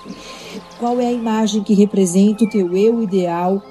qual 0.79 0.99
é 0.99 1.07
a 1.07 1.11
imagem 1.11 1.63
que 1.63 1.73
representa 1.73 2.43
o 2.43 2.49
teu 2.49 2.77
eu 2.77 3.01
ideal, 3.01 3.61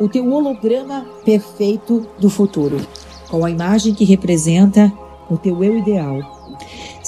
o 0.00 0.08
teu 0.08 0.28
holograma 0.32 1.06
perfeito 1.24 2.04
do 2.18 2.28
futuro? 2.28 2.80
Qual 3.30 3.44
a 3.44 3.50
imagem 3.50 3.94
que 3.94 4.04
representa 4.04 4.92
o 5.30 5.38
teu 5.38 5.62
eu 5.62 5.78
ideal? 5.78 6.41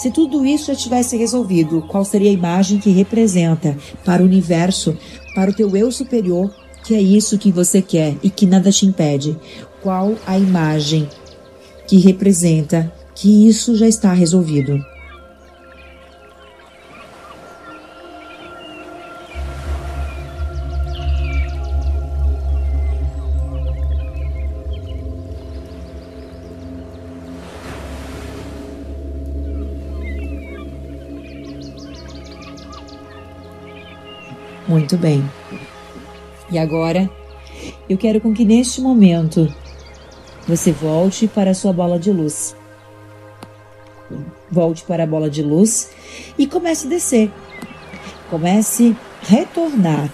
Se 0.04 0.10
tudo 0.10 0.44
isso 0.44 0.66
já 0.66 0.74
tivesse 0.74 1.16
resolvido, 1.16 1.80
qual 1.88 2.04
seria 2.04 2.28
a 2.28 2.34
imagem 2.34 2.78
que 2.78 2.90
representa 2.90 3.74
para 4.04 4.22
o 4.22 4.26
universo, 4.26 4.94
para 5.34 5.50
o 5.50 5.54
teu 5.54 5.74
eu 5.74 5.90
superior, 5.90 6.54
que 6.84 6.94
é 6.94 7.00
isso 7.00 7.38
que 7.38 7.50
você 7.50 7.80
quer 7.80 8.14
e 8.22 8.28
que 8.28 8.44
nada 8.44 8.70
te 8.70 8.84
impede? 8.84 9.34
Qual 9.80 10.14
a 10.26 10.38
imagem 10.38 11.08
que 11.88 11.96
representa 11.96 12.92
que 13.14 13.48
isso 13.48 13.74
já 13.76 13.88
está 13.88 14.12
resolvido? 14.12 14.78
Muito 34.66 34.96
bem. 34.96 35.28
E 36.50 36.58
agora, 36.58 37.10
eu 37.88 37.98
quero 37.98 38.20
com 38.20 38.32
que 38.32 38.44
neste 38.44 38.80
momento 38.80 39.52
você 40.46 40.72
volte 40.72 41.26
para 41.26 41.50
a 41.50 41.54
sua 41.54 41.72
bola 41.72 41.98
de 41.98 42.10
luz. 42.10 42.56
Volte 44.50 44.84
para 44.84 45.04
a 45.04 45.06
bola 45.06 45.28
de 45.28 45.42
luz 45.42 45.90
e 46.38 46.46
comece 46.46 46.86
a 46.86 46.90
descer. 46.90 47.30
Comece 48.30 48.96
a 49.22 49.26
retornar. 49.26 50.10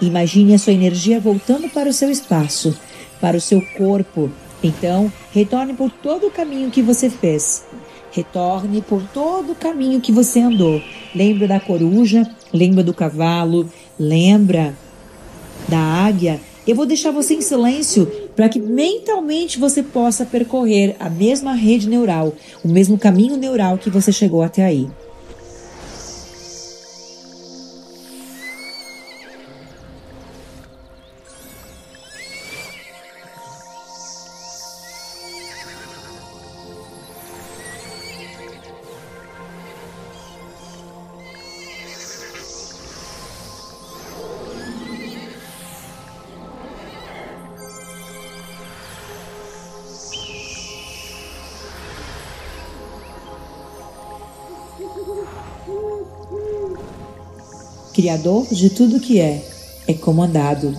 Imagine 0.00 0.54
a 0.54 0.58
sua 0.58 0.72
energia 0.72 1.20
voltando 1.20 1.68
para 1.68 1.88
o 1.88 1.92
seu 1.92 2.10
espaço, 2.10 2.76
para 3.20 3.36
o 3.36 3.40
seu 3.40 3.60
corpo. 3.76 4.30
Então, 4.62 5.12
retorne 5.32 5.74
por 5.74 5.90
todo 5.90 6.26
o 6.26 6.30
caminho 6.30 6.70
que 6.70 6.82
você 6.82 7.10
fez. 7.10 7.64
Retorne 8.12 8.82
por 8.82 9.02
todo 9.08 9.52
o 9.52 9.56
caminho 9.56 10.00
que 10.00 10.12
você 10.12 10.40
andou. 10.40 10.80
Lembra 11.14 11.48
da 11.48 11.58
coruja, 11.58 12.28
lembra 12.52 12.84
do 12.84 12.94
cavalo, 12.94 13.68
lembra 13.98 14.74
da 15.68 15.78
águia, 15.78 16.40
eu 16.66 16.76
vou 16.76 16.86
deixar 16.86 17.10
você 17.10 17.34
em 17.34 17.40
silêncio 17.40 18.06
para 18.36 18.48
que 18.48 18.60
mentalmente 18.60 19.58
você 19.58 19.82
possa 19.82 20.24
percorrer 20.24 20.96
a 20.98 21.10
mesma 21.10 21.54
rede 21.54 21.88
neural, 21.88 22.34
o 22.64 22.68
mesmo 22.68 22.98
caminho 22.98 23.36
neural 23.36 23.78
que 23.78 23.90
você 23.90 24.12
chegou 24.12 24.42
até 24.42 24.64
aí. 24.64 24.88
Criador 58.02 58.48
de 58.50 58.68
tudo 58.68 58.98
que 58.98 59.20
é, 59.20 59.40
é 59.86 59.94
comandado. 59.94 60.76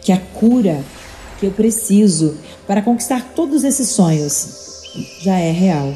Que 0.00 0.12
a 0.12 0.20
cura 0.20 0.80
que 1.40 1.46
eu 1.46 1.50
preciso 1.50 2.36
para 2.68 2.82
conquistar 2.82 3.32
todos 3.34 3.64
esses 3.64 3.88
sonhos 3.88 4.84
já 5.20 5.36
é 5.40 5.50
real. 5.50 5.92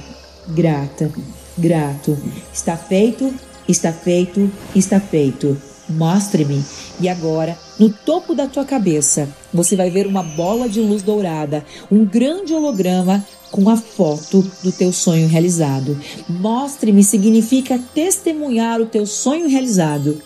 Grata, 0.48 1.09
grato. 1.57 2.18
Está 2.52 2.76
feito, 2.76 3.33
está 3.68 3.92
feito, 3.92 4.50
está 4.74 4.98
feito. 4.98 5.57
Mostre-me. 5.88 6.64
E 7.00 7.09
agora, 7.09 7.57
no 7.78 7.88
topo 7.88 8.35
da 8.35 8.48
tua 8.48 8.64
cabeça, 8.64 9.28
você 9.54 9.76
vai 9.76 9.88
ver 9.88 10.04
uma 10.04 10.24
bola 10.24 10.68
de 10.68 10.81
luz 10.81 11.00
dourada, 11.00 11.64
um 11.92 12.04
grande 12.04 12.52
holograma 12.52 13.24
com 13.51 13.69
a 13.69 13.77
foto 13.77 14.43
do 14.63 14.73
teu 14.73 14.93
sonho 14.93 15.29
realizado. 15.29 15.99
Mostre-me 16.29 17.03
significa 17.03 17.79
testemunhar 17.95 18.81
o 18.81 18.87
teu 18.87 19.07
sonho 19.07 19.49
realizado. 19.49 20.21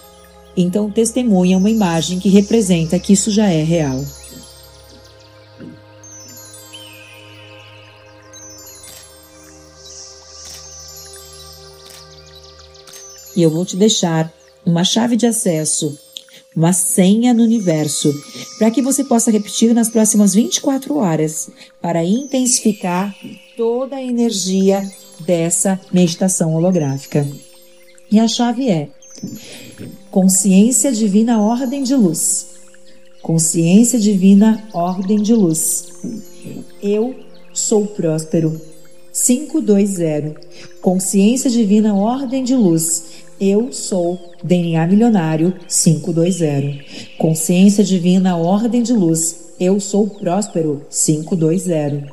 Então, 0.57 0.91
testemunha 0.91 1.57
uma 1.57 1.71
imagem 1.71 2.19
que 2.19 2.29
representa 2.29 2.99
que 2.99 3.13
isso 3.13 3.31
já 3.31 3.47
é 3.47 3.63
real. 3.63 4.05
E 13.35 13.43
eu 13.43 13.51
vou 13.51 13.65
te 13.65 13.77
deixar 13.77 14.33
uma 14.65 14.85
chave 14.85 15.17
de 15.17 15.27
acesso 15.27 15.99
uma 16.55 16.73
senha 16.73 17.33
no 17.33 17.43
universo, 17.43 18.13
para 18.59 18.71
que 18.71 18.83
você 18.83 19.05
possa 19.05 19.31
repetir 19.31 19.75
nas 19.75 19.89
próximas 19.89 20.35
24 20.35 20.97
horas, 20.97 21.51
para 21.81 22.05
intensificar 22.05 23.15
toda 23.57 23.97
a 23.97 24.03
energia 24.03 24.83
dessa 25.21 25.81
meditação 25.93 26.55
holográfica. 26.55 27.27
E 28.11 28.19
a 28.19 28.29
chave 28.29 28.69
é 28.69 28.89
Consciência 30.11 30.93
Divina 30.93 31.41
Ordem 31.41 31.83
de 31.83 31.95
Luz. 31.95 32.47
Consciência 33.23 33.99
Divina 33.99 34.69
Ordem 34.75 35.23
de 35.23 35.33
Luz. 35.33 35.87
Eu 36.83 37.15
sou 37.53 37.87
próspero. 37.87 38.61
520. 39.13 40.35
Consciência 40.81 41.51
Divina 41.51 41.95
Ordem 41.95 42.43
de 42.43 42.55
Luz. 42.57 43.05
Eu 43.45 43.73
sou 43.73 44.21
DNA 44.45 44.87
Milionário 44.87 45.53
520. 45.67 47.17
Consciência 47.19 47.83
Divina 47.83 48.37
Ordem 48.37 48.85
de 48.85 48.93
Luz. 48.93 49.55
Eu 49.59 49.81
sou 49.81 50.07
próspero 50.07 50.87
520. 50.89 52.07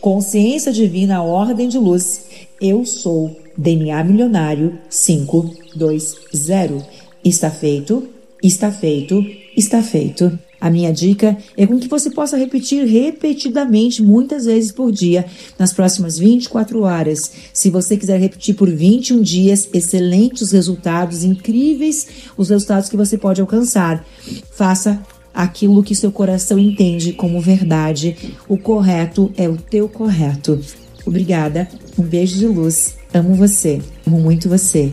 Consciência 0.00 0.70
Divina 0.70 1.20
Ordem 1.20 1.68
de 1.68 1.78
Luz. 1.78 2.26
Eu 2.60 2.86
sou 2.86 3.36
DNA 3.56 4.04
Milionário 4.04 4.78
520. 4.88 6.86
Está 7.24 7.50
feito, 7.50 8.08
está 8.40 8.70
feito, 8.70 9.26
está 9.56 9.82
feito. 9.82 10.38
A 10.60 10.70
minha 10.70 10.92
dica 10.92 11.36
é 11.56 11.66
com 11.66 11.78
que 11.78 11.88
você 11.88 12.10
possa 12.10 12.36
repetir 12.36 12.84
repetidamente, 12.84 14.02
muitas 14.02 14.44
vezes 14.44 14.72
por 14.72 14.90
dia, 14.90 15.24
nas 15.58 15.72
próximas 15.72 16.18
24 16.18 16.82
horas. 16.82 17.30
Se 17.52 17.70
você 17.70 17.96
quiser 17.96 18.20
repetir 18.20 18.56
por 18.56 18.68
21 18.68 19.22
dias, 19.22 19.68
excelentes 19.72 20.50
resultados, 20.50 21.22
incríveis 21.22 22.08
os 22.36 22.50
resultados 22.50 22.88
que 22.88 22.96
você 22.96 23.16
pode 23.16 23.40
alcançar. 23.40 24.04
Faça 24.50 25.00
aquilo 25.32 25.84
que 25.84 25.94
seu 25.94 26.10
coração 26.10 26.58
entende 26.58 27.12
como 27.12 27.40
verdade. 27.40 28.16
O 28.48 28.58
correto 28.58 29.32
é 29.36 29.48
o 29.48 29.56
teu 29.56 29.88
correto. 29.88 30.58
Obrigada. 31.06 31.68
Um 31.96 32.02
beijo 32.02 32.36
de 32.36 32.46
luz. 32.46 32.96
Amo 33.14 33.34
você. 33.34 33.80
Amo 34.04 34.18
muito 34.18 34.48
você. 34.48 34.92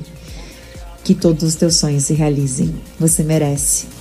Que 1.04 1.16
todos 1.16 1.44
os 1.44 1.56
teus 1.56 1.76
sonhos 1.78 2.04
se 2.04 2.14
realizem. 2.14 2.74
Você 3.00 3.24
merece. 3.24 3.95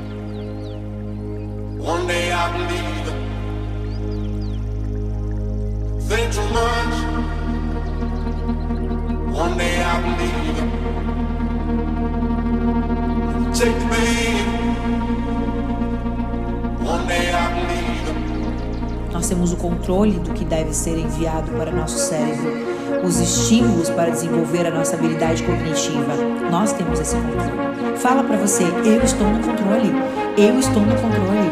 Nós 19.12 19.28
temos 19.28 19.52
o 19.52 19.58
controle 19.58 20.20
do 20.20 20.34
que 20.34 20.46
deve 20.46 20.74
ser 20.74 20.98
enviado 20.98 21.52
para 21.52 21.72
nosso 21.72 21.98
cérebro 21.98 22.77
os 23.04 23.20
estímulos 23.20 23.90
para 23.90 24.12
desenvolver 24.12 24.66
a 24.68 24.72
nossa 24.72 24.96
habilidade 24.96 25.44
cognitiva. 25.44 26.14
Nós 26.50 26.74
temos 26.74 27.00
esse 27.00 27.16
controle. 27.16 27.98
Fala 27.98 28.24
para 28.24 28.38
você: 28.38 28.64
eu 28.86 29.02
estou 29.04 29.28
no 29.28 29.40
controle. 29.40 29.92
Eu 30.38 30.60
estou 30.60 30.82
no 30.82 30.96
controle. 30.96 31.52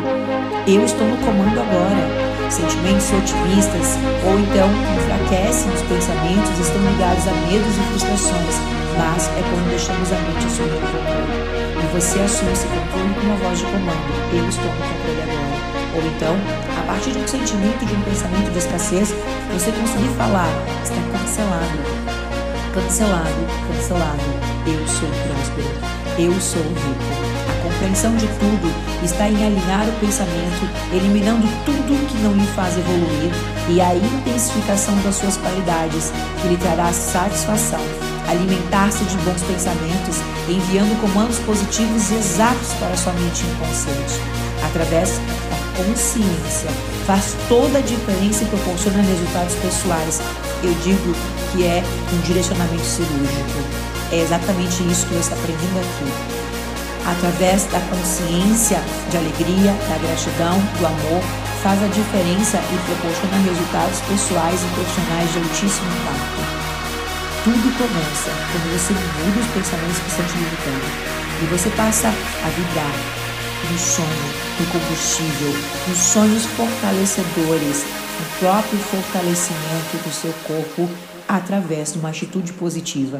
Eu 0.68 0.84
estou 0.84 1.08
no 1.08 1.18
comando 1.18 1.60
agora. 1.60 2.26
Sentimentos 2.50 3.12
otimistas 3.12 3.98
ou 4.24 4.40
então 4.40 4.70
enfraquecem 4.96 5.72
os 5.74 5.82
pensamentos 5.82 6.60
estão 6.60 6.80
ligados 6.92 7.28
a 7.28 7.34
medos 7.50 7.74
e 7.74 7.82
frustrações, 7.90 8.56
mas 8.98 9.28
é 9.34 9.42
quando 9.50 9.70
deixamos 9.70 10.14
a 10.14 10.16
mente 10.16 10.46
assumir 10.46 10.78
o 10.78 10.82
controle. 10.82 11.56
E 11.82 11.88
você 11.92 12.20
assume 12.20 12.52
esse 12.54 12.68
controle 12.68 13.14
com 13.16 13.26
uma 13.26 13.36
voz 13.38 13.58
de 13.58 13.66
comando: 13.66 14.08
eu 14.32 14.48
estou 14.48 14.66
no 14.66 14.78
controle 14.78 15.22
agora. 15.26 15.76
Ou 15.96 16.02
então, 16.06 16.36
partir 16.86 17.12
de 17.12 17.20
um 17.20 17.28
sentimento, 17.28 17.86
de 17.86 17.94
um 17.94 18.02
pensamento 18.02 18.52
de 18.52 18.60
escassez, 18.60 19.14
você 19.54 19.72
conseguir 19.72 20.10
falar, 20.18 20.50
está 20.84 20.96
cancelado. 21.12 22.06
Cancelado, 22.74 23.42
cancelado. 23.68 24.24
Eu 24.68 24.88
sou 24.88 25.10
próspero. 25.10 25.96
Eu 26.18 26.40
sou 26.40 26.62
rico. 26.62 27.26
A 27.50 27.64
compreensão 27.64 28.16
de 28.16 28.28
tudo 28.28 28.74
está 29.04 29.28
em 29.30 29.36
alinhar 29.36 29.88
o 29.88 30.00
pensamento, 30.00 30.70
eliminando 30.94 31.48
tudo 31.66 32.08
que 32.08 32.18
não 32.20 32.34
lhe 32.34 32.48
faz 32.48 32.78
evoluir 32.78 33.32
e 33.70 33.82
a 33.82 33.96
intensificação 33.96 34.96
das 35.02 35.16
suas 35.16 35.38
qualidades, 35.38 36.12
que 36.42 36.48
lhe 36.48 36.58
trará 36.58 36.92
satisfação. 36.92 37.82
Alimentar-se 38.28 39.04
de 39.06 39.18
bons 39.18 39.42
pensamentos, 39.44 40.18
enviando 40.50 41.00
comandos 41.02 41.40
positivos 41.40 42.12
exatos 42.12 42.74
para 42.80 42.96
sua 42.98 43.14
mente 43.14 43.44
inconsciente. 43.46 44.20
Através 44.66 45.20
consciência 45.76 46.70
faz 47.06 47.36
toda 47.48 47.80
a 47.80 47.82
diferença 47.82 48.44
e 48.44 48.48
proporciona 48.48 49.02
resultados 49.02 49.56
pessoais. 49.56 50.22
Eu 50.64 50.74
digo 50.84 51.14
que 51.52 51.64
é 51.66 51.84
um 52.14 52.22
direcionamento 52.22 52.84
cirúrgico. 52.84 53.60
É 54.12 54.22
exatamente 54.22 54.84
isso 54.90 55.06
que 55.08 55.14
eu 55.14 55.20
estou 55.20 55.38
aprendendo 55.38 55.80
aqui. 55.80 56.36
Através 57.06 57.66
da 57.66 57.80
consciência 57.82 58.82
de 59.12 59.18
alegria, 59.18 59.72
da 59.88 59.98
gratidão, 60.02 60.58
do 60.80 60.86
amor, 60.88 61.22
faz 61.62 61.82
a 61.84 61.88
diferença 61.88 62.58
e 62.58 62.78
proporciona 62.90 63.38
resultados 63.46 64.00
pessoais 64.10 64.60
e 64.62 64.68
profissionais 64.74 65.32
de 65.32 65.38
altíssimo 65.38 65.88
impacto. 65.88 66.42
Tudo 67.44 67.78
começa 67.78 68.32
quando 68.52 68.74
você 68.74 68.94
muda 68.94 69.40
os 69.40 69.48
pensamentos 69.54 70.00
que 70.00 70.10
estão 70.10 70.26
te 70.26 70.38
limitando 70.38 71.16
e 71.42 71.46
você 71.46 71.70
passa 71.72 72.08
a 72.08 72.50
vibrar 72.50 73.25
no 73.72 73.80
sonho, 73.80 74.08
no 74.60 74.66
combustível, 74.68 75.54
nos 75.88 75.98
sonhos 75.98 76.46
fortalecedores, 76.46 77.84
no 77.84 78.40
próprio 78.40 78.80
fortalecimento 78.80 79.98
do 80.04 80.14
seu 80.14 80.34
corpo 80.46 80.90
através 81.28 81.94
de 81.94 82.00
uma 82.00 82.10
atitude 82.10 82.54
positiva. 82.54 83.20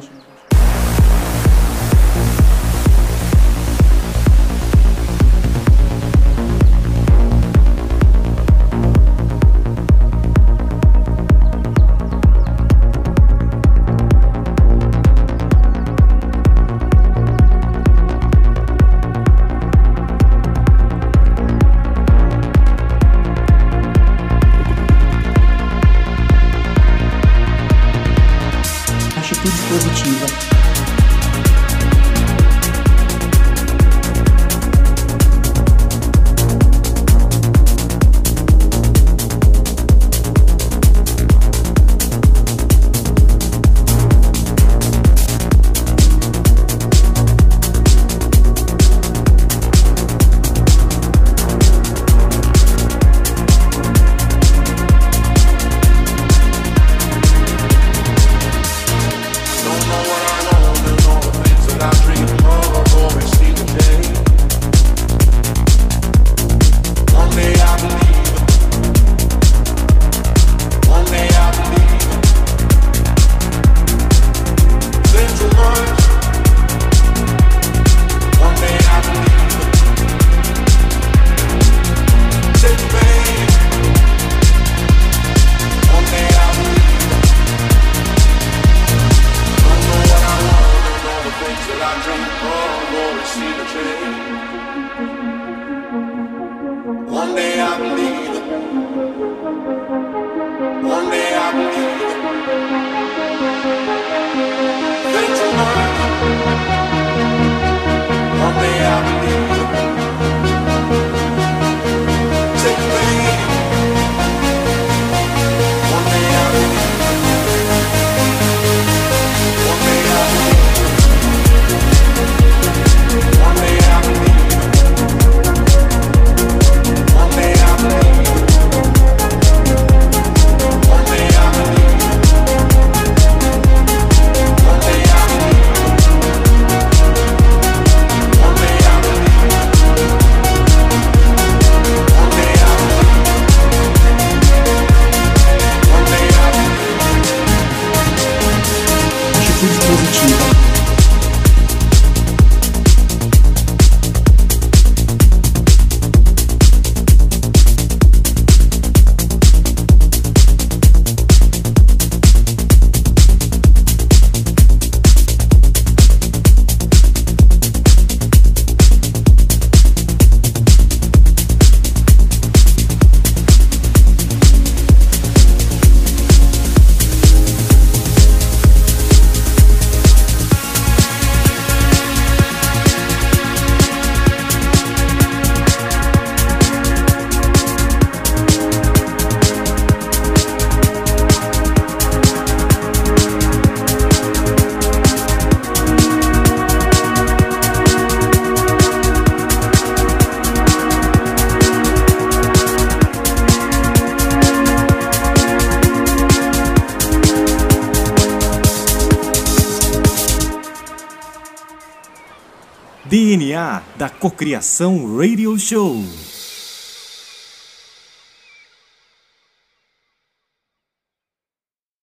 Da 213.98 214.10
Cocriação 214.10 215.18
Radio 215.18 215.58
Show. 215.58 216.04